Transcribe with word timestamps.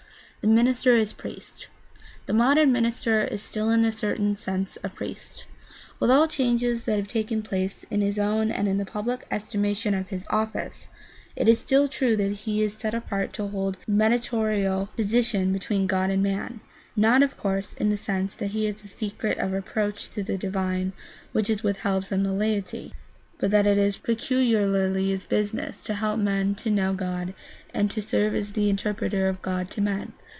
The 0.43 0.47
minister 0.47 0.95
as 0.95 1.13
priest.— 1.13 1.67
The 2.25 2.33
modern 2.33 2.71
minister 2.71 3.23
is 3.23 3.43
still 3.43 3.69
in 3.69 3.85
a 3.85 3.91
certain 3.91 4.35
sense 4.35 4.75
a 4.83 4.89
priest. 4.89 5.45
With 5.99 6.09
all 6.09 6.23
the 6.25 6.29
changes 6.33 6.85
that 6.85 6.97
have 6.97 7.07
taken 7.07 7.43
place 7.43 7.85
in 7.91 8.01
his 8.01 8.17
own 8.17 8.49
and 8.49 8.67
in 8.67 8.77
the 8.77 8.83
public 8.85 9.27
estimation 9.29 9.93
of 9.93 10.09
his 10.09 10.25
office, 10.31 10.87
it 11.35 11.47
is 11.47 11.59
still 11.59 11.87
true 11.87 12.17
that 12.17 12.31
he 12.31 12.63
is 12.63 12.73
set 12.75 12.95
apart 12.95 13.33
to 13.33 13.49
hold 13.49 13.77
a 13.87 13.91
mediatorial 13.91 14.89
position 14.95 15.53
between 15.53 15.85
God 15.85 16.09
and 16.09 16.23
man— 16.23 16.59
not, 16.95 17.21
of 17.21 17.37
course, 17.37 17.73
in 17.73 17.89
the 17.91 17.95
sense 17.97 18.33
that 18.33 18.47
he 18.49 18.65
has 18.65 18.81
the 18.81 18.87
secret 18.87 19.37
of 19.37 19.53
approach 19.53 20.09
to 20.09 20.23
the 20.23 20.39
divine 20.39 20.91
which 21.33 21.51
is 21.51 21.61
withheld 21.61 22.07
from 22.07 22.23
the 22.23 22.33
laity, 22.33 22.95
but 23.37 23.51
that 23.51 23.67
it 23.67 23.77
is 23.77 23.95
peculiarly 23.95 25.09
his 25.09 25.23
business 25.23 25.83
to 25.83 25.93
help 25.93 26.19
men 26.19 26.55
to 26.55 26.71
know 26.71 26.95
God 26.95 27.35
and 27.75 27.91
to 27.91 28.01
serve 28.01 28.33
as 28.33 28.53
the 28.53 28.71
interpreter 28.71 29.29
of 29.29 29.39
God 29.43 29.69
to 29.69 29.81
men. 29.81 30.13